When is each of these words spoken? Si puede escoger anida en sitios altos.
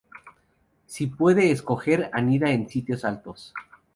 Si 0.87 1.05
puede 1.05 1.51
escoger 1.51 2.09
anida 2.11 2.49
en 2.49 2.67
sitios 2.67 3.05
altos. 3.05 3.53